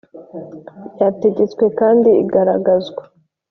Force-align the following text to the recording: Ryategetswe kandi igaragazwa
Ryategetswe 0.91 1.65
kandi 1.79 2.09
igaragazwa 2.23 3.01